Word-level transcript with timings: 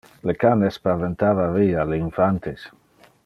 Le 0.27 0.33
can 0.43 0.63
espaventava 0.69 1.45
via 1.59 1.85
le 1.91 2.01
infantes. 2.07 2.69